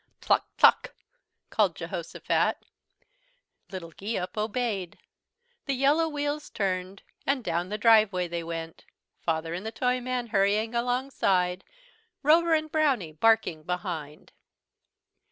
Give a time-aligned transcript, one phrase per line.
[0.19, 0.95] "Tluck, tluck,"
[1.51, 2.57] called Jehosophat.
[3.69, 4.97] Little Geeup obeyed.
[5.67, 8.85] The yellow wheels turned, and down the driveway they went,
[9.19, 11.63] Father and the Toyman hurrying alongside,
[12.23, 14.31] Rover and Brownie barking behind.